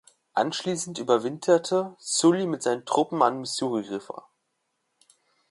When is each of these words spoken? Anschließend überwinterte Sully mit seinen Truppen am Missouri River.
Anschließend 0.33 0.97
überwinterte 0.97 1.95
Sully 1.99 2.47
mit 2.47 2.63
seinen 2.63 2.85
Truppen 2.87 3.21
am 3.21 3.41
Missouri 3.41 3.81
River. 3.87 4.27